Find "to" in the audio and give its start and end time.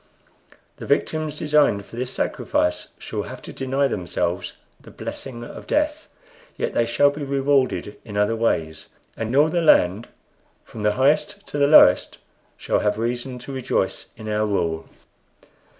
3.43-3.53, 11.49-11.59, 13.37-13.53